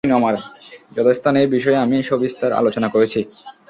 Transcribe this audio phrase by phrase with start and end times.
[0.97, 3.19] যথাস্থানে এ বিষয়ে আমি সবিস্তার আলোচনা করেছি।